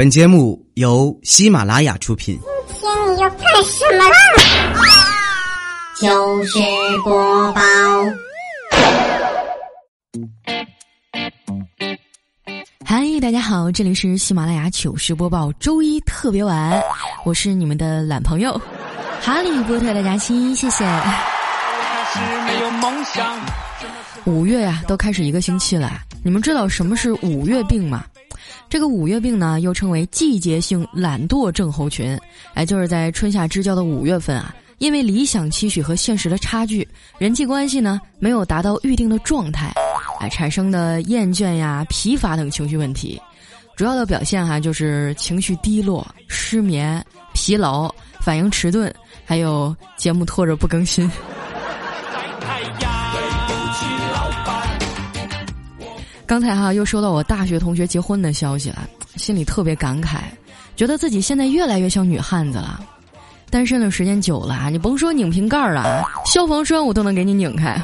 [0.00, 2.40] 本节目由喜马拉雅出品。
[2.68, 4.16] 今天你要干什么啦？
[5.94, 6.58] 糗事
[7.04, 7.60] 播报。
[12.82, 16.82] 嗨，大家好，这里是喜马拉雅糗事播报周一特别晚，
[17.26, 18.58] 我是你们的懒朋友
[19.20, 20.82] 哈利波特的佳期，谢谢。
[24.24, 25.92] 五月呀，都开始一个星期了，
[26.24, 28.06] 你们知道什么是五月病吗？
[28.70, 32.16] 这个五月病呢，又称为季节性懒惰症候群，
[32.54, 36.86] 哎，就是在春夏之交的五月份啊，因为理想期许和现实的差距，
[37.18, 39.74] 人际关系呢没有达到预定的状态，
[40.20, 43.20] 哎，产生的厌倦呀、疲乏等情绪问题，
[43.74, 48.94] 主要的表现哈就是情绪低落、失眠、疲劳、反应迟钝，
[49.24, 51.10] 还有节目拖着不更新。
[56.30, 60.18] 刚才哈又收到我大学同学结婚的消息了，心里特别感慨，
[60.76, 62.80] 觉得自己现在越来越像女汉子了。
[63.50, 67.82] 单身的时间久了，你甭说拧瓶盖了，消防栓我都能给你拧开。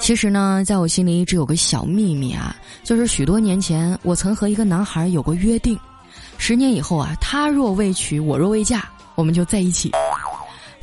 [0.00, 5.76] 其实呢，在我心里一直有个小秘密啊，就是许多年前我曾和一个男孩有过约定，
[6.38, 9.90] 十年以后啊，他若未娶，我若未嫁，我们就在一起。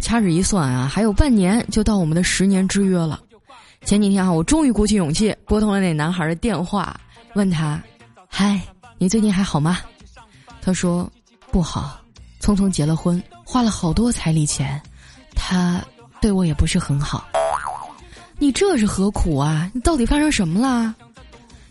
[0.01, 3.19] 掐指一算啊，还有半年就到我们的十年之约了。
[3.85, 6.99] 前几天啊，我终于鼓起勇气拨通了那男孩的电话，
[7.35, 7.81] 问他
[8.27, 8.59] ：“嗨，
[8.97, 9.79] 你最近还好吗？”
[10.61, 11.09] 他说
[11.51, 11.99] ：“不好，
[12.41, 14.81] 匆匆结了婚，花了好多彩礼钱，
[15.35, 15.81] 他
[16.19, 17.27] 对我也不是很好。”
[18.37, 19.69] 你这是何苦啊？
[19.73, 20.93] 你到底发生什么啦？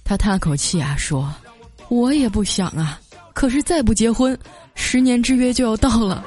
[0.05, 1.31] 他叹了口气啊，说
[1.89, 2.98] ：“我也不想啊，
[3.35, 4.39] 可是再不结婚，
[4.75, 6.25] 十年之约就要到了。”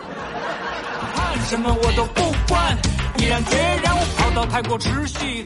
[1.46, 2.78] 什么我都不管，
[3.18, 5.46] 毅然决然，我跑到泰国持续。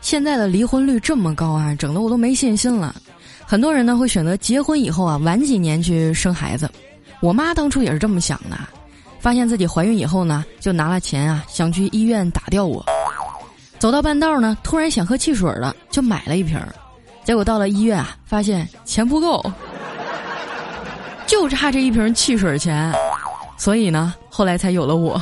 [0.00, 2.94] 现在的离婚率这么高啊，整的我都没信心了。
[3.46, 6.70] 很多人呢会选择结婚以后啊晚几年去生孩子。
[7.20, 8.58] 我妈当初也是这么想的，
[9.18, 12.84] 发现自己怀孕以后呢，就拿了钱啊想去医院打掉我。
[13.78, 16.60] 走到半道呢，突然想喝汽水了，就买了一瓶。
[17.24, 19.42] 结果到了医院啊，发现钱不够，
[21.26, 22.92] 就差这一瓶汽水钱。
[23.56, 25.20] 所以呢，后来才有了我。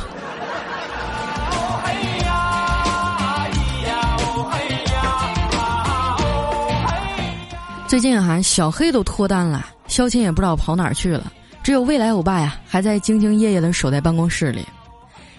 [7.88, 11.32] 最近啊，小黑都脱单了，肖钦也不知道跑哪儿去了，
[11.62, 14.64] 只有未来欧巴呀还在兢兢业业的守在办公室里。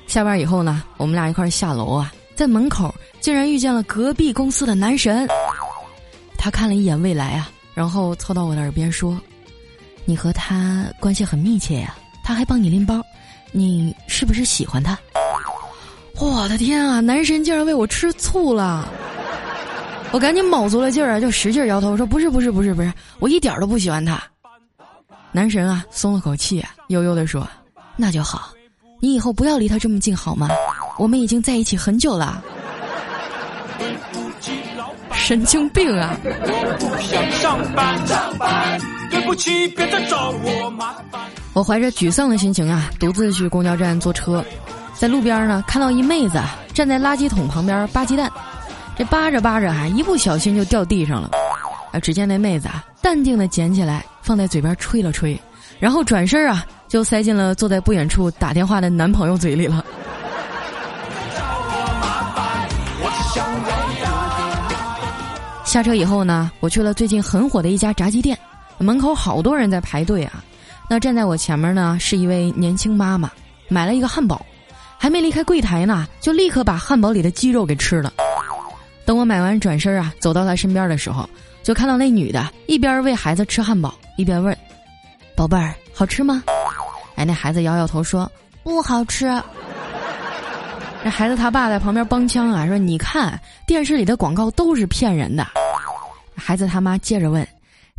[0.07, 5.27] 下班以后呢，我们俩一块下楼啊，在门口竟然遇见了隔壁公司的男神。
[6.39, 9.15] 他看了一眼未来啊，然后凑到我的耳边说
[10.05, 13.01] ：“你和他关系很密切呀。”他还帮你拎包，
[13.51, 14.97] 你是不是喜欢他？
[16.19, 16.99] 我的天啊！
[16.99, 18.87] 男神竟然为我吃醋了！
[20.11, 24.21] 我赶紧卯足了劲儿啊，就使劲摇头说：“不是，不是，不是，不是，我一点都不喜欢他。”
[25.31, 27.47] 男神啊，松了口气，悠悠地说
[27.95, 28.51] ：“那就好，
[28.99, 30.49] 你以后不要离他这么近好吗？
[30.97, 32.43] 我们已经在一起很久了。”
[35.13, 36.17] 神经病啊！
[36.23, 36.25] 我
[41.53, 44.43] 我怀着沮丧的心情啊，独自去公交站坐车，
[44.93, 46.39] 在路边呢看到一妹子
[46.73, 48.31] 站在垃圾桶旁边扒鸡蛋，
[48.95, 51.31] 这扒着扒着啊，一不小心就掉地上了。
[51.91, 55.37] 啊，只见那妹子啊，淡定的捡起来放在嘴边吹了吹，
[55.79, 59.83] 然后转身啊，就塞进了坐在不远处打电话的男朋友嘴里了。
[65.65, 68.37] 下车以后呢，我去了最近很火的一家炸鸡店，
[68.77, 70.43] 门口好多人在排队啊。
[70.89, 73.29] 那站在我前面呢是一位年轻妈妈，
[73.67, 74.43] 买了一个汉堡，
[74.97, 78.11] 还没离开柜台呢，就立刻把汉堡里的鸡肉给吃了。
[79.05, 81.29] 等我买完转身啊，走到她身边的时候，
[81.61, 84.57] 就看到那女的一边喂孩子吃汉堡，一边问
[85.37, 86.43] ：“宝贝儿，好吃吗？”
[87.15, 88.29] 哎，那孩子摇摇头说
[88.63, 89.27] ：“不好吃。
[91.05, 95.45] ”那孩子他爸在旁边帮腔啊，说：“你看电视里的广告都是骗人的。”
[96.35, 97.47] 孩子他妈接着问：“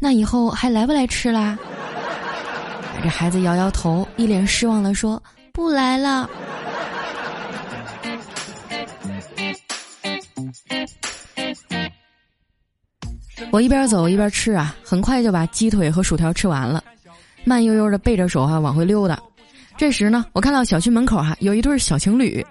[0.00, 1.56] 那以后还来不来吃啦？”
[3.02, 6.28] 这孩子摇摇头，一脸失望的说：“不来了。”
[13.50, 16.84] 我一边走一边吃啊，很快就把鸡腿和薯条吃完了，
[17.42, 19.18] 慢悠悠的背着手哈往回溜达。
[19.76, 22.44] 这时呢，我看到小区门口哈有一对小情侣。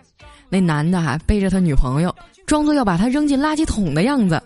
[0.49, 2.13] 那男的哈背着他女朋友，
[2.47, 4.41] 装作要把他扔进垃圾桶的样子。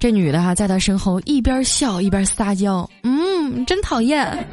[0.00, 3.18] 这女的哈在他身后一边笑一边撒娇，嗯，
[3.66, 4.46] 真讨厌。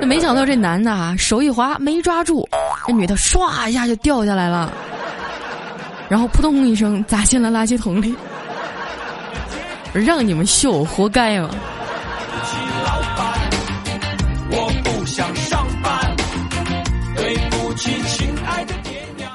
[0.00, 2.48] 那没想到这男的啊手一滑没抓住，
[2.86, 4.72] 这女的唰一下就掉下来了，
[6.08, 8.14] 然后扑通一声砸进了垃圾桶里。
[9.94, 11.50] 让你们秀，活该嘛！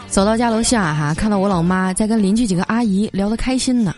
[0.08, 3.96] 走到家楼下哈，看到我老妈在跟邻居几个阿姨聊得开心呢，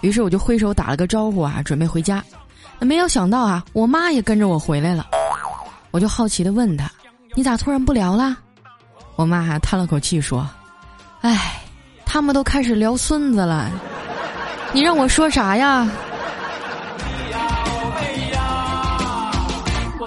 [0.00, 2.22] 于是我就挥手打了个招呼啊，准备回家。
[2.80, 5.06] 没有想到啊，我妈也跟着我回来了，
[5.90, 6.90] 我就好奇的问她
[7.34, 8.36] ：“你咋突然不聊了？”
[9.16, 10.48] 我妈还叹了口气说
[11.22, 11.62] ：“哎，
[12.04, 13.70] 他们都开始聊孙子了，
[14.72, 15.88] 你让我说啥呀？”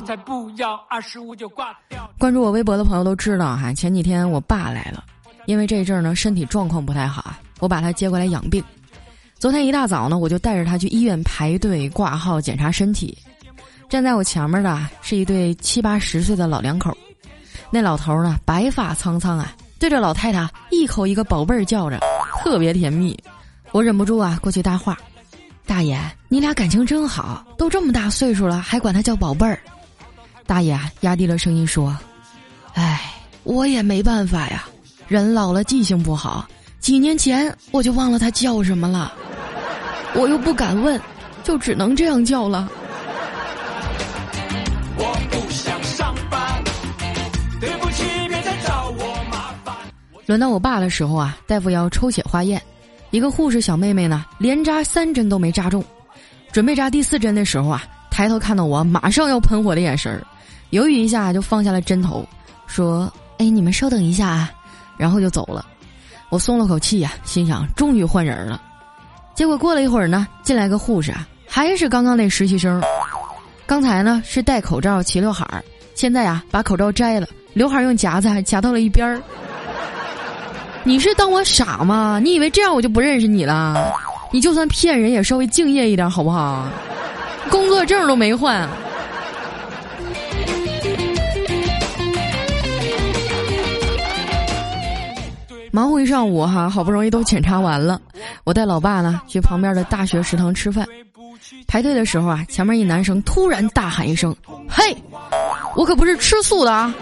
[0.06, 1.76] 才不要二十五就挂。
[2.20, 5.04] 关注我微博的朋友都知道哈，前几天我爸来了，
[5.48, 8.64] 因为这一阵儿呢身体状况不太好啊，我把他接过来养病。
[9.38, 13.16] 昨天一大早呢，我就带着他去医院排队挂号检查身体。
[13.90, 16.96] 站在我前面的是一对七八十岁的老两口，
[17.70, 22.00] 那老头呢白发苍苍啊，对着老太太一口一个宝贝儿叫着，
[22.42, 23.18] 特别甜蜜。
[23.72, 24.98] 我忍不住啊过去搭话
[25.68, 26.00] ：“大爷，
[26.30, 29.60] 你俩感情真好，都这么大岁数了还管他叫宝贝儿。”
[30.48, 31.96] 大爷压低了声音说
[32.74, 34.66] ：“哎，我也没办法呀，
[35.08, 36.48] 人老了记性不好，
[36.86, 39.12] 几年前我就忘了他叫什么了，
[40.14, 41.02] 我又不敢问，
[41.44, 42.70] 就只能这样叫了。”
[44.96, 46.64] 我不想上班，
[47.60, 49.76] 对不起，别再找我麻烦。
[50.28, 52.62] 轮到我爸的时候啊，大夫要抽血化验，
[53.10, 55.84] 一个护士小妹妹呢，连扎三针都没扎中，
[56.52, 60.22] 准备扎第四针的时候啊，抬头看到我，马上要喷火的眼神儿。
[60.70, 62.24] 犹豫一下，就放下了针头，
[62.68, 64.52] 说：“哎，你们稍等一下啊。”
[64.98, 65.66] 然后就走了。
[66.30, 68.62] 我松了口气呀，心想终于换人了。
[69.34, 72.82] 结果过了一会儿呢，进来个护士啊，还是刚刚那实习生。
[73.66, 75.64] 刚才呢是戴口罩齐刘海儿，
[75.94, 79.22] 现在啊把口罩摘了，刘海用夹子还夹到了一边儿。
[80.84, 82.20] 你是当我傻吗？
[82.24, 83.92] 你以为这样我就不认识你了？
[84.32, 86.68] 你就算骗人也稍微敬业一点好不好？
[87.50, 88.68] 工作证都没换。
[95.76, 98.00] 忙活一上午哈，好不容易都检查完了，
[98.46, 100.88] 我带老爸呢去旁边的大学食堂吃饭。
[101.68, 104.34] 排队的时候啊，前面一男生突然大喊一声
[104.72, 104.96] ：“嘿，
[105.76, 106.96] 我可不是吃素的啊！”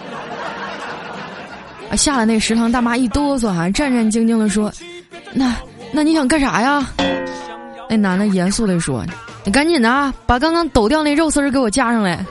[1.88, 4.72] 啊，吓得那食堂大妈一哆嗦哈，战战兢兢的说
[5.32, 5.54] ：“那
[5.92, 6.84] 那你想干啥呀？”
[7.88, 9.04] 那男的严肃的说
[9.46, 12.26] ：“你赶紧的啊，把刚刚抖掉那肉丝儿给我加上来。”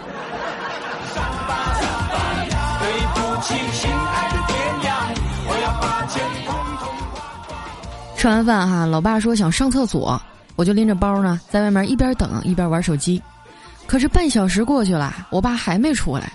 [8.24, 10.18] 吃完饭哈，老爸说想上厕所，
[10.56, 13.22] 我就拎着包呢，在外面一边等一边玩手机。
[13.86, 16.32] 可是半小时过去了，我爸还没出来，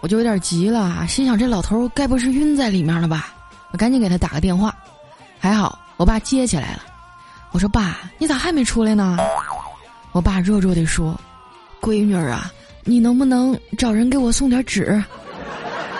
[0.00, 3.34] 我就有点急了，心想这老头该不是晕在里面了吧？
[3.72, 4.72] 我赶紧给他打个电话，
[5.40, 6.82] 还好我爸接起来了。
[7.50, 9.18] 我说爸，你咋还没出来呢？
[10.12, 11.18] 我爸弱弱的说
[11.82, 12.52] ：“闺女儿啊，
[12.84, 15.02] 你能不能找人给我送点纸？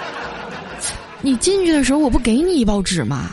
[1.21, 3.33] 你进去的时候我不给你一包纸吗？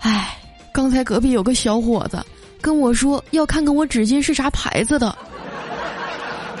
[0.00, 0.36] 唉。”
[0.72, 2.18] 刚才隔壁有个小伙子
[2.60, 5.16] 跟我说要看看我纸巾是啥牌子的，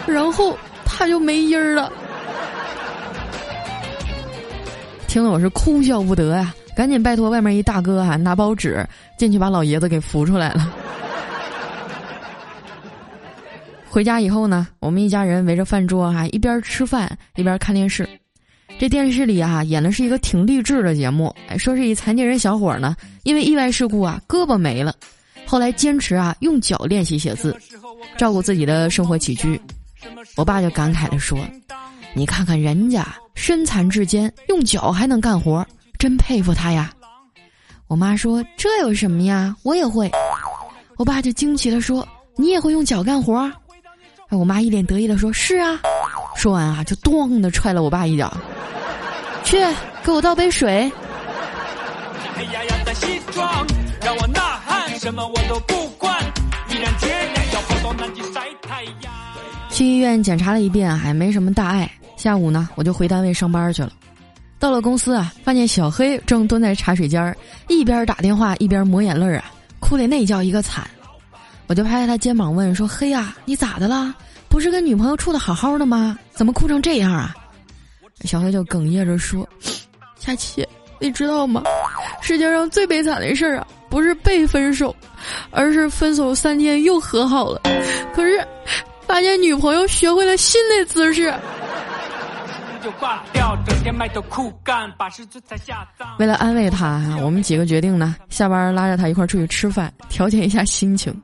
[0.06, 1.92] 然后他就没音儿了。
[5.06, 8.86] 听得我是哭笑不得呀，赶紧拜托外面一大哥啊拿包纸
[9.18, 10.72] 进去把老爷子给扶出来了。
[13.88, 18.08] 回家以后呢，我们一家人围着饭桌哈，一边吃饭一边看电视。
[18.80, 24.94] 这电视里啊演的是一个挺励志的节目，哎，说是一残疾人小伙呢，因为意外事故啊胳膊没了，
[25.44, 27.54] 后来坚持啊用脚练习写字，
[28.16, 29.60] 照顾自己的生活起居。
[30.34, 31.38] 我爸就感慨的说
[32.16, 35.62] ：“你看看人家身残志坚，用脚还能干活，
[35.98, 36.90] 真佩服他呀。”
[37.86, 40.10] 我妈说：“这有什么呀，我也会。”
[40.96, 43.40] 我爸就惊奇的说：“你也会用脚干活？”
[44.30, 45.82] 哎，我妈一脸得意的说：“是啊。”
[46.34, 48.34] 说完啊，就咚的踹了我爸一脚。
[49.50, 49.58] 去
[50.04, 50.88] 给我倒杯水。
[59.68, 61.90] 去医院检查了一遍，还没什么大碍。
[62.16, 63.90] 下午呢，我就回单位上班去了。
[64.60, 70.88] 到了公司啊，发现小黑正蹲在茶水间儿，一边打电话一边抹眼泪啊，哭的那叫一个惨。
[71.66, 74.14] 我就拍拍他肩膀问说：“黑呀，你咋的了？
[74.48, 76.16] 不是跟女朋友处的好好的吗？
[76.30, 77.34] 怎么哭成这样啊？”
[78.24, 79.46] 小黑就哽咽着说
[80.18, 80.66] ：“佳琪，
[80.98, 81.62] 你知道吗？
[82.20, 84.94] 世界上最悲惨的事儿啊，不是被分手，
[85.50, 87.60] 而是分手三天又和好了。
[88.14, 88.46] 可是，
[89.06, 91.32] 发现女朋友学会了新的姿势。”
[96.18, 101.14] 为了安慰他，我们几个决定呢，下班拉着他一块儿出去吃饭，调节一下心情。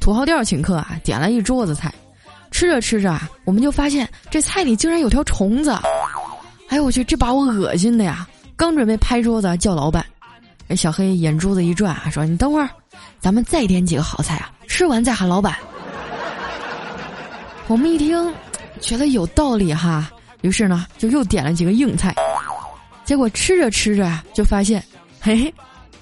[0.00, 1.92] 土豪店请客啊，点了一桌子菜，
[2.50, 5.76] 吃着吃着啊，我们就发现这菜里竟然有条虫子，
[6.74, 8.26] 哎呦我去，这把我恶心的呀！
[8.56, 10.04] 刚准备拍桌子叫老板，
[10.68, 12.68] 这小黑眼珠子一转啊，说：“你等会儿，
[13.20, 15.54] 咱们再点几个好菜啊，吃完再喊老板。”
[17.68, 18.34] 我们一听，
[18.80, 22.12] 觉得有道理哈，于是呢就又点了几个硬菜，
[23.04, 24.82] 结果吃着吃着，就发现，
[25.20, 25.54] 嘿，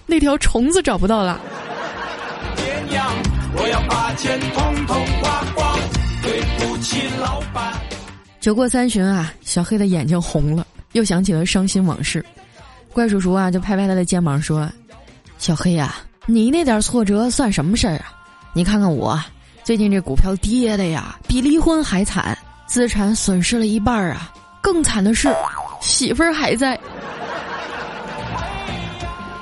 [0.07, 1.39] 那条虫子找不到了。
[3.55, 5.79] 我要把钱通通花光，
[6.23, 7.72] 对不起老板。
[8.43, 12.27] 酒过三巡啊，小黑的眼睛红了，又想起了伤心往事。
[12.93, 14.69] 怪叔叔啊，就拍拍他的肩膀说
[15.39, 15.95] ：“小黑呀，
[16.27, 18.13] 你那点挫折算什么事儿啊？
[18.53, 19.17] 你看看我，
[19.63, 24.33] 最近这股票跌的呀，比离婚还惨，资产损失了一半啊！
[24.61, 25.33] 更惨的是，
[25.81, 26.77] 媳妇儿还在。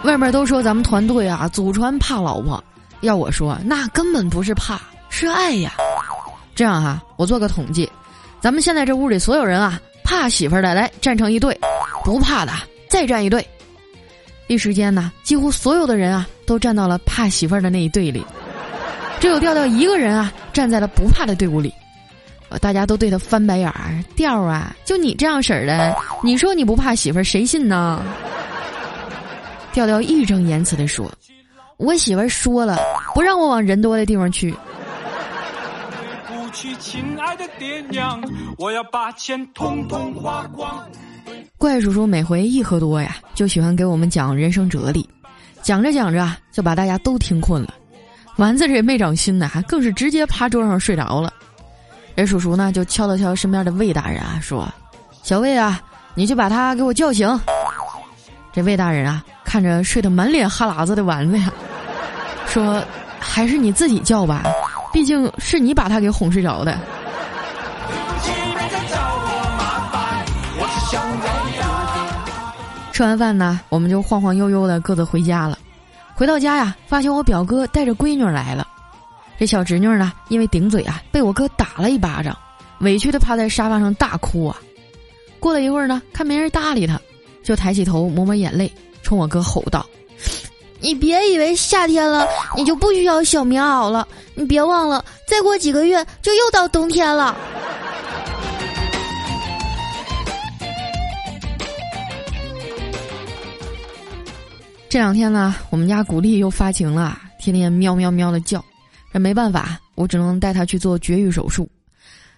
[0.04, 2.62] 外面都说咱们团队啊，祖传怕老婆。”
[3.00, 4.78] 要我说，那根本不是怕，
[5.08, 5.72] 是爱呀。
[6.54, 7.90] 这样哈，我做个统计，
[8.40, 11.58] 咱们现在这屋里所有人啊，怕媳妇儿的来站成一队，
[12.04, 12.52] 不怕的
[12.88, 13.46] 再站一队。
[14.46, 18.24] 一时间呢，几乎所有的人啊，都站到了怕媳妇儿的那一队里，
[19.20, 21.72] 只有调调一个人啊，站在了不怕的队伍里。
[22.60, 28.02] 大家都对他翻白眼儿，调啊，就你这样式儿的，你说你不怕媳妇儿，谁信呢？
[29.72, 31.08] 调调义正言辞的说。
[31.76, 32.76] 我媳妇儿说了，
[33.14, 34.52] 不让我往人多的地方去。
[36.52, 38.20] 去，亲爱的爹娘，
[38.58, 40.80] 我要把钱通通花光。
[41.56, 45.08] 怪叔叔每回一喝多呀，就喜欢给我们讲人生哲理，
[45.62, 47.74] 讲着讲着就把大家都听困了。
[48.36, 51.32] 丸子这没长心的，还更是直接趴桌上睡着了。
[52.16, 54.68] 这叔叔呢，就敲了敲身边的魏大人啊，说
[55.22, 55.80] ：“小魏啊，
[56.14, 57.40] 你去把他给我叫醒。”
[58.52, 61.52] 这魏大人啊，看着睡得满脸哈喇子的丸子呀。
[62.46, 62.82] 说，
[63.18, 64.42] 还是你自己叫吧，
[64.92, 66.76] 毕竟是你把他给哄睡着的。
[72.92, 75.58] 吃完饭呢，我们就晃晃悠悠的各自回家了。
[76.14, 78.66] 回到家呀，发现我表哥带着闺女来了。
[79.38, 82.36] 这小侄女呢，因为顶嘴啊，被我哥打了一巴掌，
[82.80, 84.56] 委屈的趴在沙发上大哭啊。
[85.38, 87.00] 过了一会儿呢，看没人搭理他，
[87.42, 88.70] 就抬起头抹抹眼泪，
[89.02, 89.86] 冲我哥吼道。
[90.82, 94.06] 你别以为夏天了，你就不需要小棉袄了。
[94.34, 97.36] 你别忘了，再过几个月就又到冬天了。
[104.88, 108.64] 这两天呢，我们家古丽又发情了，天天喵喵喵的叫。
[109.12, 111.68] 这没办法，我只能带她去做绝育手术。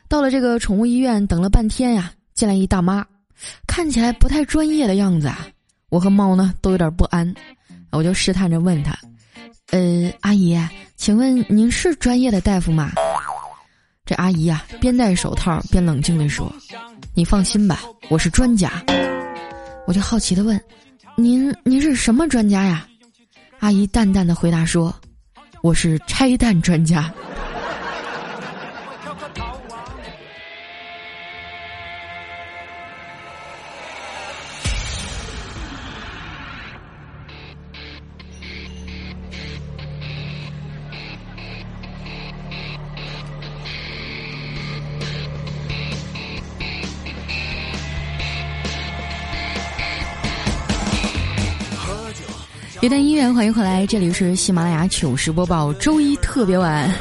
[0.08, 3.06] 到了这个宠物医院，等了半天呀，进来一大妈，
[3.66, 5.46] 看起来不太专业的样子啊。
[5.90, 7.32] 我和猫呢都有点不安。
[7.92, 8.96] 我就试探着问他
[9.70, 10.58] ：“呃，阿姨，
[10.96, 12.92] 请问您是专业的大夫吗？”
[14.04, 16.52] 这阿姨呀，边戴手套边冷静地说
[17.14, 18.82] ：“你放心吧，我是专家。”
[19.87, 20.61] 我就好奇的问
[21.16, 22.87] ：“您您是什么专家呀？”
[23.61, 24.94] 阿姨淡淡的回答说
[25.62, 27.12] ：“我是拆弹专家。”
[52.92, 56.92] 段音乐，欢迎回来，这里是喜马拉雅糗事播报周一特别晚，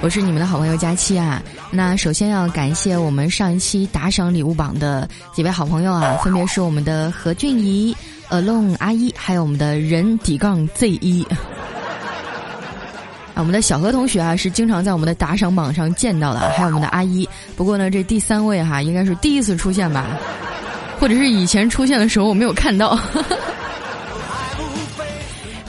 [0.00, 1.42] 我是你们的好朋友佳期啊。
[1.70, 7.94] 那首先要感谢我们上一期打赏礼物榜的几位好朋友啊， 分别是我们的何俊怡、
[8.30, 11.22] alone 阿一，还有我们的人底杠 Z 一。
[11.24, 11.36] 啊，
[13.34, 17.28] 我们的小何同学啊，是经常在我们的打赏榜上见到的，还有我们的阿一。
[17.54, 20.06] 不过呢，这第三位哈，应该是第一次出现吧，
[20.98, 22.98] 或者是以前出现的时候我没有看到。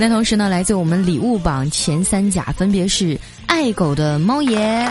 [0.02, 4.90] 那同时呢，来自我们礼物榜前三甲分别是爱狗的猫爷，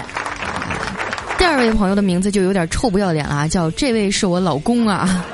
[1.39, 5.25] 第二位朋友的名字就有点臭不要脸了，叫这位是我老公啊。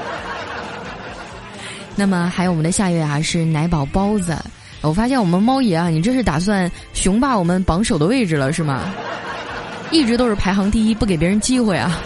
[1.96, 4.36] 那么还有我们的下一位啊是奶宝包子，
[4.80, 8.94] 我发现我们猫爷啊，你这是打算雄霸我们榜首的位置了是吗？
[9.90, 12.00] 一直都是排行第一，不给别人机会啊。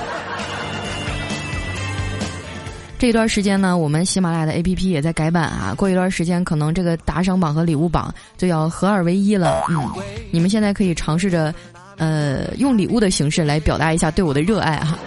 [2.99, 5.73] 这一段时间呢，我们喜马拉雅的 APP 也在改版啊。
[5.76, 9.62] 过一段时间，可能这个打赏榜和礼物榜就要合二为一了。
[9.71, 9.88] 嗯，
[10.33, 11.55] 你们现在可以尝试着，
[11.97, 14.99] 呃，用礼物的形式来表达一下对我的热爱哈。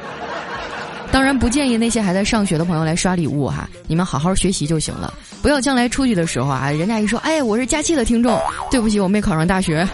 [1.12, 3.70] 当然，不建议那些还在上学的朋友来刷礼物哈。
[3.88, 8.40] 你们好好学习就行了，不要将来出去的时候啊，人家一说，哎，我是佳期的听众，
[8.72, 9.86] 对不起，我没考上大学。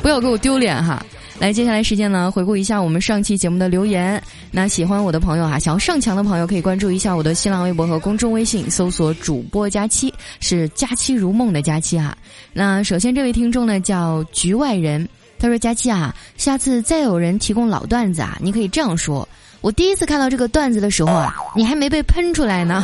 [0.00, 1.04] 不要给我丢脸哈。
[1.38, 4.20] 来，接下来时间呢，回顾一下我们上期节目的留言。
[4.50, 12.16] 那喜欢我的朋友哈，想要上墙的朋友可以关注一下我的新浪微博和公众微信，搜索“主播佳期”，是“佳期如梦”的佳期哈。
[12.54, 15.06] 那首先这位听众呢叫局外人，
[15.38, 19.28] 他说：“佳期啊，下次再有人提供老段子啊，你可以这样说：
[19.60, 22.82] 我第一次看到这个段子的时候啊，你还没被喷出来呢。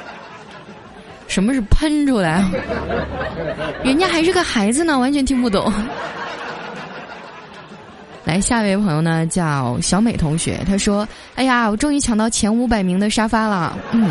[1.26, 2.44] 什么是喷出来？
[3.82, 5.72] 人家还是个孩子呢，完全听不懂。”
[8.24, 14.10] 来，下一位朋友呢叫小美同学，她说：“哎呀，我终于抢到前五百名的沙发了。”嗯，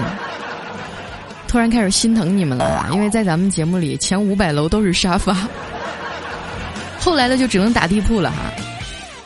[1.48, 5.36] 突然开始心疼你们了，因为在咱们节目里前五百楼都是沙发，
[7.00, 8.38] 后来的就只能打地铺了哈。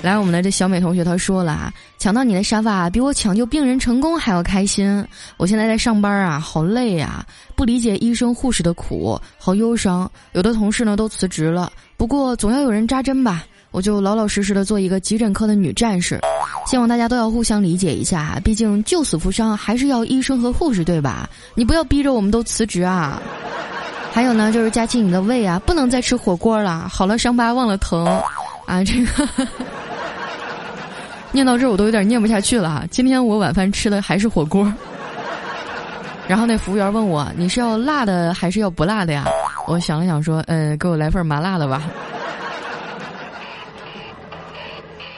[0.01, 5.05] 来，我们的这小美同学她说了啊，抢到你的沙发比我抢救病人成功还要开心。
[5.35, 7.25] 我现在在上班啊，好累呀，
[7.55, 10.09] 不理解医生护士的苦，好忧伤。
[10.31, 13.43] 有的同事呢都辞职了，不过总要有人扎针吧。
[13.71, 16.19] 我就老老实实的做一个急诊科的女战士，
[16.65, 21.29] 希望大家都要互相理解一下，毕竟救死扶伤还是要医生和护士，对吧？
[21.53, 23.21] 你不要逼着我们都辞职啊！
[24.11, 26.87] 还有呢，就是佳琪，你的胃啊，不能再吃火锅了。
[26.89, 28.05] 好了，伤疤忘了疼，
[28.65, 29.27] 啊，这个
[31.31, 32.83] 念到这儿我都有点念不下去了哈。
[32.89, 34.73] 今天我晚饭吃的还是火锅，
[36.27, 39.25] 然后那服务员问我，你是要辣的还是要不辣的呀？
[39.67, 41.83] 我想了想说，呃，给我来份麻辣的吧。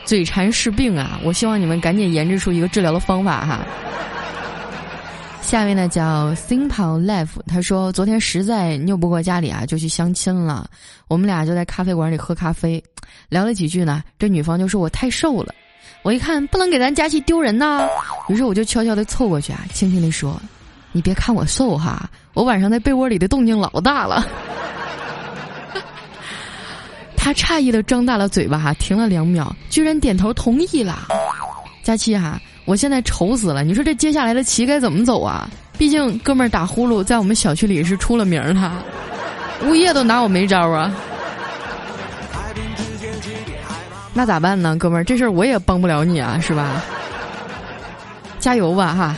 [0.09, 1.19] 嘴馋是病啊！
[1.23, 3.59] 我希望你们赶紧研制出一个治疗的方法哈。
[5.39, 10.67] 下面呢叫 Simple Life，他说昨天实在拗不过家里啊，就去相亲了。
[11.07, 12.83] 我们俩就在咖啡馆里喝咖啡，
[13.29, 15.53] 聊了几句呢，这女方就说我太瘦了。
[16.01, 17.87] 我一看不能给咱佳琪丢人呐，
[18.29, 20.41] 于是我就悄悄的凑过去啊，轻轻地说
[20.91, 24.25] ：“你别看我瘦哈，我晚上在被窝里的动静老大了。”
[27.29, 31.07] 他诧异的张大了嘴巴，哈，停了两秒，居然点头同意了。
[31.83, 35.47] 佳期哈，我现在愁死了，你说这接下来的棋该怎么走啊？
[35.77, 38.71] 毕竟哥们儿打呼噜在我们小区里是出了名的，
[39.67, 40.91] 物业都拿我没招啊。
[44.11, 45.03] 那咋办呢，哥们儿？
[45.03, 46.81] 这事儿我也帮不了你啊，是吧？
[48.39, 49.15] 加油吧，哈！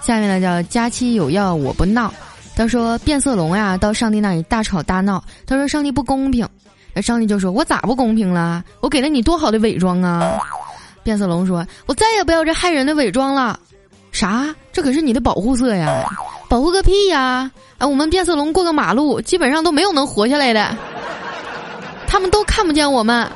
[0.00, 2.10] 下面呢叫佳期有药我不闹。
[2.56, 5.22] 他说变色龙呀，到上帝那里大吵大闹。
[5.46, 6.48] 他说上帝不公平。
[6.94, 8.62] 那上帝就说：“我咋不公平了？
[8.80, 10.38] 我给了你多好的伪装啊！”
[11.02, 13.58] 变色龙说：“我再也不要这害人的伪装了。”
[14.12, 14.54] 啥？
[14.70, 16.06] 这可是你的保护色呀！
[16.48, 17.50] 保护个屁呀！
[17.78, 20.76] 啊，我们变色龙过个马路，基本上都没有能活下来的，
[22.06, 23.26] 他们都看不见我们。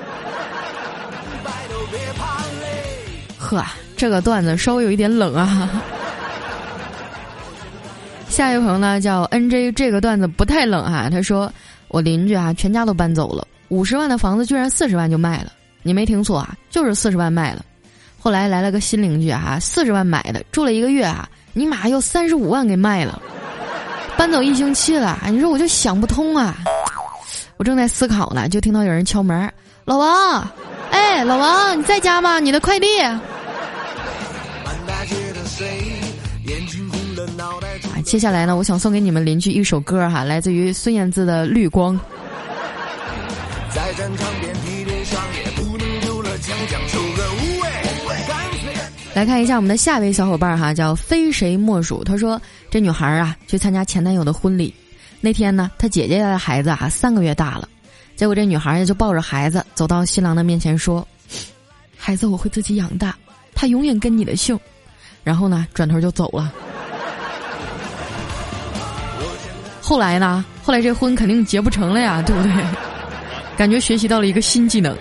[3.38, 3.64] 呵，
[3.96, 5.82] 这个段子稍微有一点冷啊。
[8.28, 11.50] 下一位朋友呢叫 N J，这个段子不太冷哈，他说。
[11.96, 15.50] 我邻居啊，全家都搬走了，五十万的房子居然四十万就卖了，
[15.82, 17.64] 你没听错啊，就是四十万卖了。
[18.18, 23.18] 后来来了个新邻居啊，四十万买的，住了一个月啊，你妈又三十五万给卖了，
[24.14, 26.58] 搬走一星期了，你说我就想不通啊。
[27.56, 29.50] 我正在思考呢，就听到有人敲门，
[29.86, 30.46] 老王，
[30.90, 32.38] 哎，老王你在家吗？
[32.38, 32.86] 你的快递。
[38.06, 41.98] 接下来呢，我想送给你们邻居一首歌哈，来自于孙燕姿的《绿光》。
[49.12, 52.04] 来看一下我们的下一位小伙伴哈，叫非谁莫属。
[52.04, 52.40] 他说，
[52.70, 54.72] 这女孩啊去参加前男友的婚礼，
[55.20, 57.68] 那天呢，她姐姐家的孩子啊三个月大了，
[58.14, 61.06] 结果这女孩就抱着孩子走到新郎的面前说
[61.98, 63.16] ：“孩子我会自己养大，
[63.52, 64.56] 他永远跟你的姓。”
[65.24, 66.54] 然后呢，转头就走了。
[69.88, 70.44] 后来呢？
[70.64, 72.52] 后来这婚肯定结不成了呀，对不对？
[73.56, 74.96] 感觉学习到了一个新技能。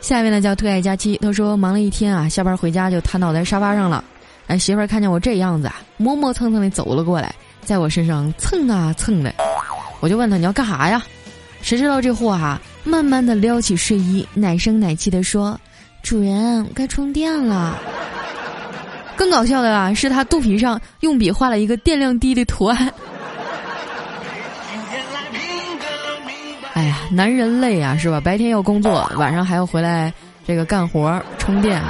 [0.00, 4.02] 下一位呢叫特爱佳期，他说忙了一天啊，下班回家就瘫倒在沙发上了。
[4.46, 9.34] 哎，媳妇儿看见我这样子啊，磨磨蹭蹭的走了过来，在我身上蹭啊蹭的。
[10.00, 11.04] 我就问他你要干啥呀？
[11.60, 15.60] 谁知道这货哈，慢慢的撩起睡衣，奶声奶气的说
[16.02, 17.76] ：“主人，该充电了。
[19.16, 22.90] ”更搞笑的啊，是他肚皮上用笔画了一个电量低的图案。
[27.10, 28.20] 男人累啊，是吧？
[28.20, 30.12] 白天要工作，晚上还要回来
[30.46, 31.82] 这个干活充电。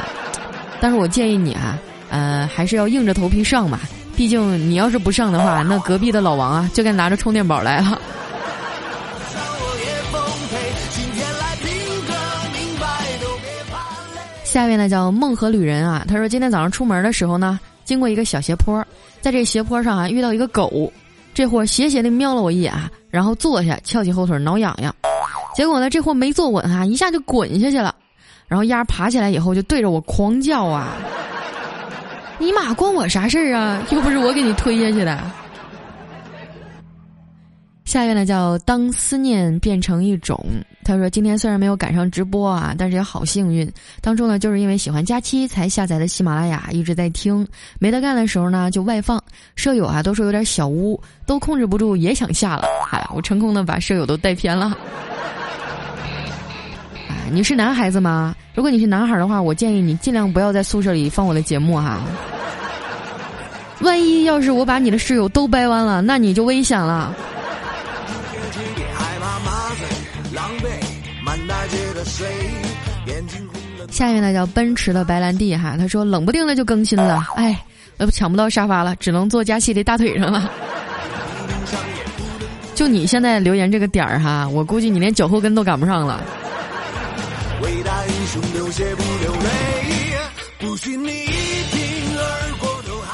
[0.80, 1.76] 但是我建议你啊，
[2.08, 3.80] 呃，还是要硬着头皮上嘛。
[4.16, 8.00] 毕竟你要是不上的话，那隔壁的老王啊，就该拿着充电宝来了。
[14.44, 18.84] 下面呢叫梦河旅人啊，他说今天早上出门的时候呢，经过一个小斜坡，
[19.20, 20.92] 在这斜坡上啊遇到一个狗，
[21.34, 22.72] 这货斜斜的瞄了我一眼，
[23.10, 24.94] 然后坐下翘起后腿挠痒痒。
[25.58, 27.92] 结果呢，这货没坐稳哈，一下就滚下去了。
[28.46, 30.94] 然后鸭爬起来以后就对着我狂叫啊！
[32.38, 33.82] 尼玛，关我啥事儿啊？
[33.90, 35.20] 又不是我给你推下去的。
[37.84, 40.38] 下一位呢叫当思念变成一种，
[40.84, 43.68] 他说今天虽然没有赶上直播啊，但是也好幸运。
[44.00, 47.44] 当初呢就是因为喜欢佳期才下载的喜马拉雅，一直在听。
[47.80, 49.20] 没得干的时候呢就外放，
[49.56, 52.62] 舍友啊都说有点小污，都控制不住也想下了。
[52.92, 54.72] 哎呀，我成功的把舍友都带偏了。
[57.32, 58.34] 你是男孩子吗？
[58.54, 62.00] 如果你是男孩的话，我建议你尽量不要在宿舍里放我的节目哈。
[63.80, 67.14] 万一要是我把你的室友都掰弯了，那你就危险了。
[73.90, 77.56] 下面呢叫奔驰的白兰地哈，他说冷不丁的就更新了，哎，
[77.96, 80.50] 那不抢不到沙发了，只能坐佳琪的大腿上了。
[82.74, 86.22] 就你现在留言这个点儿哈，我估计你连脚后跟都赶不上了。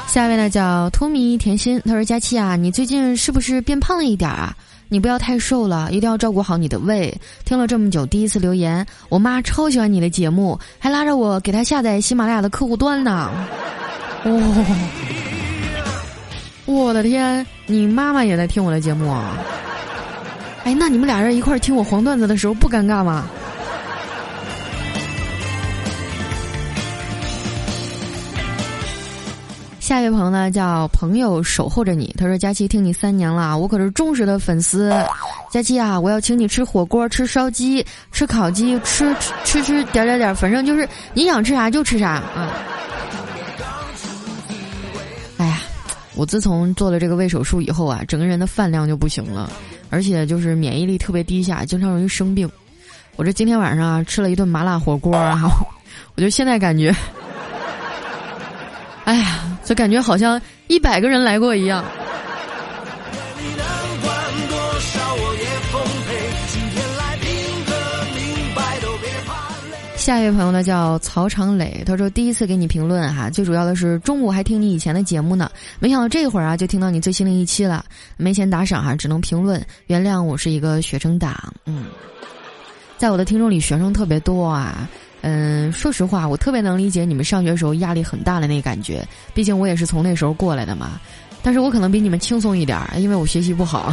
[0.09, 4.55] 下一位呢叫托米甜心，他说：“佳期啊，你最近是不是变胖了一点啊？
[4.89, 7.13] 你不要太瘦了，一定要照顾好你的胃。
[7.45, 13.31] 听了这么久，第一次留言，我妈超喜欢你的节目，还拉着我给她下载喜马拉雅的客户端呢。
[14.25, 14.67] 哦，
[16.67, 19.37] 我的天，你妈妈也在听我的节目啊？
[20.65, 23.29] 哎，那你们俩人一块听我黄段子的时候不尴尬吗？”
[29.85, 32.11] 下一位朋友呢，叫朋友守候着你。
[32.17, 34.91] 他说：“佳期听你三年了，我可是忠实的粉丝。
[35.51, 42.51] 佳期啊，我要请你吃火锅、吃烧鸡、吃烤鸡、吃吃吃点点点，反正就是你想吃啥就吃啥啊。”
[45.37, 45.61] 哎呀，
[46.15, 49.53] 我自从做了这个胃手术以后啊，整个人的饭量就不行了，
[49.91, 52.51] 而且就是免疫力特别低下，经常容易生病。
[53.17, 55.43] 我这今天晚上啊吃了一顿麻辣火锅啊，
[56.17, 56.91] 我就现在感觉，
[59.05, 59.51] 哎呀。
[59.65, 61.85] 就感觉好像一百个人来过一样。
[69.97, 77.83] 下一位朋友呢叫曹长磊，他说第一次给你评论哈，最主要的是中午还听你以前的节目呢，没想到这会儿啊就听到你最新的一期了，
[78.19, 81.87] 没钱打赏哈，只能评论，原谅我是一个学生党，嗯，
[82.99, 84.87] 在我的听众里学生特别多啊。
[85.27, 91.01] 嗯，说实话，我特别能理解你们上学时候压力很大的那感觉，毕竟我也是从那时候过来的嘛。
[91.43, 93.91] 但是我可能比你们轻松一点，因为我学习不好。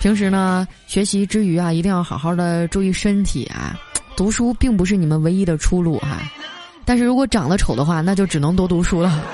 [0.00, 3.74] 平时呢，学习之余啊，一定要好好的注意身体啊。
[4.16, 6.30] 读书并不是你们唯一的出路哈，
[6.84, 9.24] 但是如果长得丑的话，那就只能多读书了，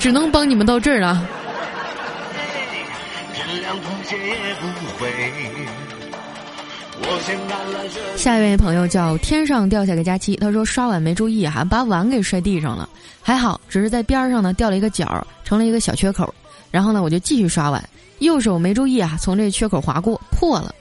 [0.00, 1.24] 只能帮你们到这儿了。
[8.16, 12.88] 下一位朋友叫天上掉下个佳期，他说刷碗没注意哈，把碗给摔地上了，
[13.22, 16.32] 还好只是在边上呢掉了一个角，成了一个小缺口。
[16.70, 17.82] 然后呢，我就继续刷碗，
[18.18, 20.74] 右手没注意啊，从这缺口划过破了。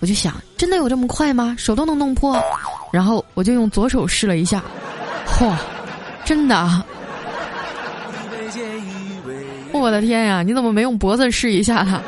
[0.00, 1.54] 我就想，真的有这么快吗？
[1.58, 2.40] 手都能弄破？
[2.92, 4.62] 然后我就用左手试了一下，
[5.26, 5.54] 嚯，
[6.24, 6.82] 真的！
[9.72, 12.00] 我的天呀，你怎么没用脖子试一下呢？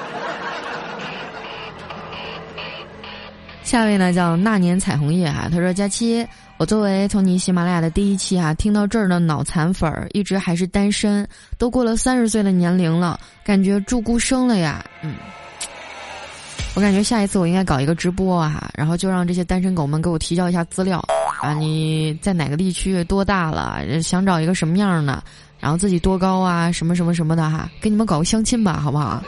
[3.67, 6.25] 下一位呢叫那年彩虹夜哈，他说：“佳期，
[6.57, 11.27] 我作为从你喜马拉雅的第一期哈听到这儿的脑残粉儿，一直还是单身，
[11.59, 14.85] 都过了三十岁的年龄了，感觉住孤生了呀。
[15.03, 15.17] 嗯，
[16.77, 21.05] 我感觉下一次我应该搞一个直播啊，然后就让这些单身狗们给我提交一下资料
[21.43, 25.21] 啊，你在哪个地区，多大了，想找一个什么样的，
[25.59, 29.21] 然后自己多高啊，什么什么什么的哈，给你们搞个相亲吧，好不好？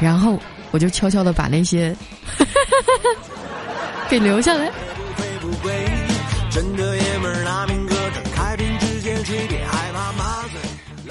[0.00, 0.40] 然后。”
[0.70, 1.94] 我就悄悄的把那些
[4.08, 4.70] 给留下来。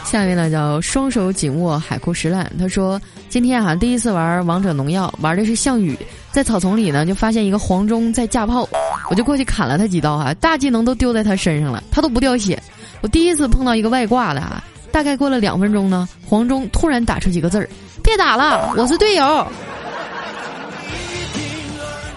[0.04, 2.52] 下面呢叫双手紧握海枯石烂。
[2.58, 5.95] 他说今天啊第一次玩王者农药，玩的是项羽，
[6.32, 8.67] 在草丛里呢就发现一个黄忠在架炮，
[9.12, 12.60] 我就过去砍了他几刀哈，大技能都丢在他身上了，他都不掉血。
[13.02, 17.69] 我第一次碰到一个外挂的啊，大概过了两分钟呢，黄忠突然打出几个字儿。
[18.10, 19.48] 别打了，我是队友。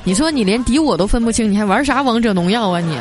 [0.05, 2.98] 你说你连敌我都分不清，你还玩啥王者农药啊你？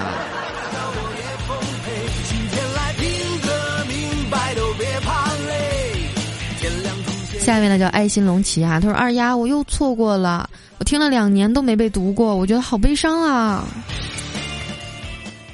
[7.39, 13.63] 下一位呢叫爱心龙骑啊，他说二丫我又错过了，我听了两年都没被读过，我觉得好悲伤啊。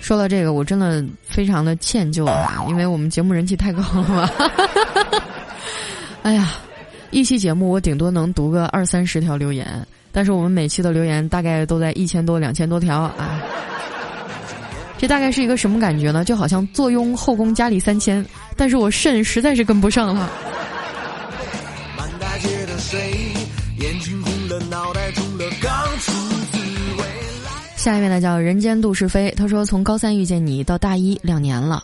[0.02, 4.28] 说到这个，我真的非常的歉疚啊，因为我们节目人气太高了嘛。
[6.23, 6.52] 哎呀。
[7.10, 9.65] 一期节目我顶多能读个二三十条留言，
[10.12, 13.41] 但是我们每期的留言大概都在一千多、两千多条啊。
[14.98, 16.26] 这大概是一个什么感觉呢？
[16.26, 20.30] 就好像坐拥后宫佳丽三千，但是我肾实在是跟不上了。
[27.76, 31.82] 下一位呢叫人间杜是非，他说从高三遇见你到大一两年了，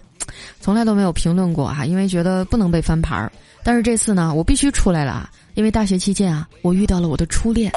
[0.59, 3.31] 从来都没有评论过哈，因为觉得不能被翻牌儿。
[3.63, 7.71] 但是这次呢，我必须出来了啊，因为大学期间啊，我遇到了我的初恋，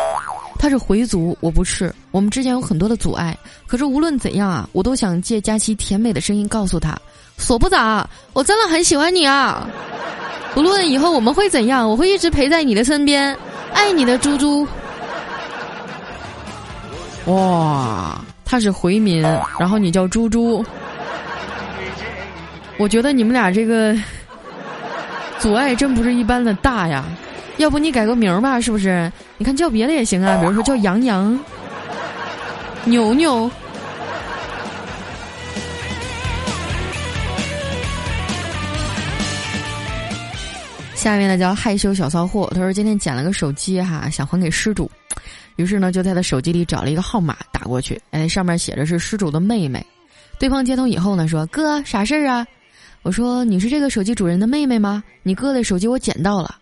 [0.58, 6.96] 他是回族，我不是，我们之间有很多的阻碍，可是无论怎样啊，我都想借佳期甜美的声音告诉他，
[7.38, 9.68] 锁不咋，我真的很喜欢你啊，
[10.56, 13.36] 无论以后我们会怎样，我会一直陪在你的身边，
[13.72, 14.66] 爱你的猪猪。
[17.26, 19.22] 哇，他是回民，
[19.58, 20.64] 然后你叫猪猪，
[22.78, 23.96] 我觉得你们俩这个
[25.38, 27.04] 阻碍真不是一般的大呀，
[27.58, 29.10] 要不你改个名儿吧，是不是？
[29.38, 31.38] 你看叫别的也行啊，比如说叫杨洋、
[32.84, 33.50] 牛牛。
[40.94, 44.90] 下面呢叫害羞小骚货，他说今天捡了个手机哈，想还给失主。
[45.54, 49.84] 于是呢，就在他手机里找了一个号码打过去，哎，上面写着是失主的妹妹。
[50.38, 52.44] 对方接通以后呢，说：“哥，啥事儿啊？”
[53.06, 55.00] 我说：“你是这个手机主人的妹妹吗？
[55.22, 56.56] 你哥的手机我捡到了。”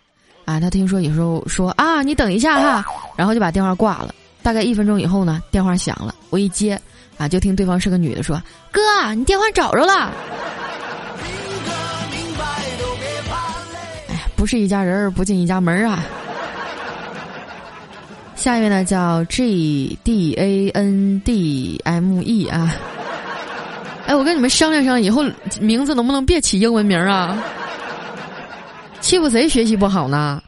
[0.45, 2.85] 啊，他听说有时候说：“啊，你等一下哈。”
[3.17, 4.15] 然后就把电话挂了。
[4.43, 6.79] 大概一分钟以后呢，电话响了，我一接，
[7.17, 8.37] 啊，就听对方是个女的说
[8.71, 8.83] ：“哥，
[9.15, 10.13] 你电话找着了。”
[14.09, 16.05] 哎呀，不是一家人不进一家门啊。
[18.37, 22.77] 下一位呢叫 G D A N D M E 啊，
[24.07, 25.25] 哎，我跟你们商量商量，以后
[25.61, 27.37] 名字能不能别起英文名啊？
[29.01, 30.43] 欺负谁学习不好呢？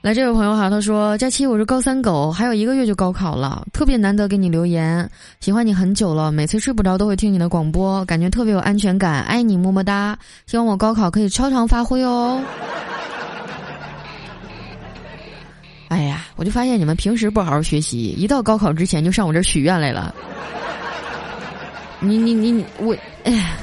[0.00, 5.08] 来，这位朋友哈，他说：佳期，我是高三狗，还有一个月就高考了，特别难得给你留言，
[5.40, 12.40] 喜欢你很久了，每次睡不着都会听你的广播，感觉特别有安全感，爱你么么哒，希望我高考可以超常发挥哦。
[15.88, 20.14] 哎呀，我就发现你们平时不好好学习，一到高考之前就上我这许愿来了。
[22.04, 23.56] 你你你我，哎，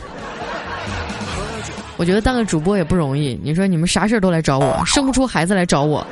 [1.97, 3.39] 我觉得当个主播也不容易。
[3.43, 6.06] 你说你们啥事儿都来找我，生不出孩子来找我，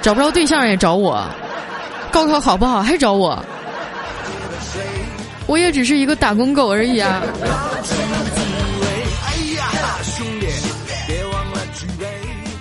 [0.00, 1.26] 找不着对象也找我，
[2.10, 3.44] 高考考不好还找我，
[5.46, 7.22] 我也只是一个打工狗而已啊。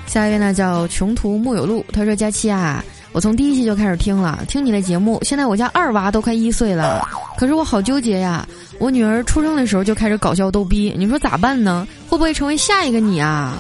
[0.08, 5.20] 下一位呢叫穷途木有路，他说：“佳期啊。”我从第一期就开始听了，听你的节目。
[5.24, 7.06] 现在我家二娃都快一岁了，
[7.38, 8.48] 可是我好纠结呀。
[8.80, 11.88] 我女儿出生的时候就开始搞笑逗逼，你说咋办呢？
[12.10, 13.54] 会不会成为下一个你啊？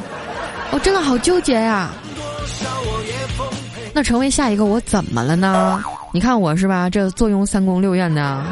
[0.71, 1.91] 我真的好纠结呀。
[3.93, 5.83] 那成为下一个我怎么了呢？
[6.13, 6.89] 你看我是吧？
[6.89, 8.43] 这坐拥三宫六院的，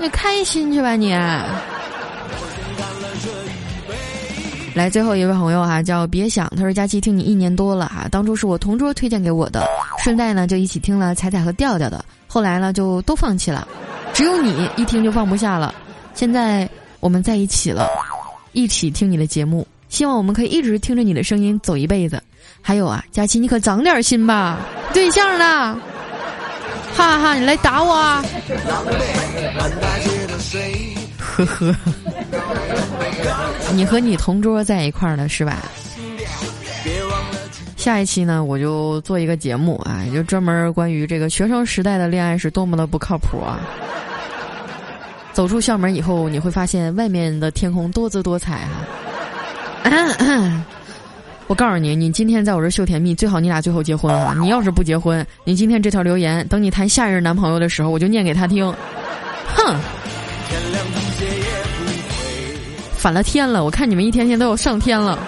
[0.00, 1.14] 你开心去吧你。
[4.78, 9.66] 来，最后一位朋友哈，叫别想，他说佳期听你一年多了哈，当初是我同桌推荐给我的，
[10.04, 13.66] 顺带呢就一起听了彩彩和调调的，后来呢就都放弃了，
[14.14, 15.74] 只有你一听就放不下了，
[16.14, 16.68] 现在
[17.00, 17.88] 我们在一起了，
[18.52, 22.22] 一起听你的节目，希望我们可以一直听着你的声音走一辈子。
[22.62, 24.60] 还有啊，佳期你可长点心吧，
[24.94, 25.76] 对象呢？
[26.94, 28.24] 哈哈，你来打我啊！
[31.18, 31.74] 呵呵。
[33.74, 35.58] 你和你同桌在一块儿呢，是吧？
[37.76, 43.60] 下一期呢，我就做一个节目啊，就专门关于这个学生时代的恋爱是多么的不靠谱啊！
[45.32, 48.66] 走出校门以后，你会发现外面的天空多姿多彩
[49.84, 50.64] 啊！
[51.46, 54.34] 我告诉你，你今天在我这秀甜蜜，最好你俩最后结婚啊！
[54.40, 58.70] 你要是不结婚，你今天这条留言，等你谈下一任男朋友的时候，我就念给他听。
[59.54, 59.76] 哼！
[62.98, 63.64] 反了天了！
[63.64, 65.18] 我看你们一天天都要上天了。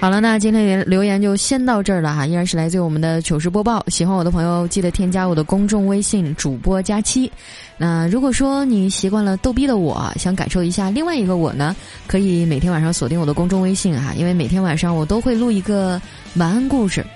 [0.00, 3.84] 好了，那今天留言就先到这儿了哈，依然是来自于我们的糗事播报。
[3.86, 7.30] 喜欢我的朋友，记得添加我的公众微信主播佳期。
[7.78, 11.76] 那如果说你习惯了逗逼的我，想感受一下另外一个我呢，
[12.08, 16.02] 可以每天晚上锁定我的公众微信哈，因为每天晚上我都会录一个
[16.34, 17.06] 晚安故事，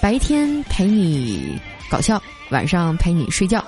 [0.00, 3.64] 白天陪你搞笑，晚上陪你睡觉。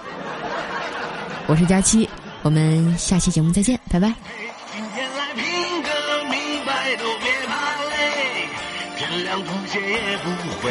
[1.51, 2.09] 我是佳期，
[2.43, 4.15] 我们下期节目再见，拜拜。
[4.73, 8.47] 今天来拼个明白，都别怕累，
[8.97, 10.31] 天亮吐血也不
[10.63, 10.71] 回。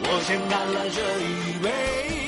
[0.00, 2.27] 我先干了这一杯。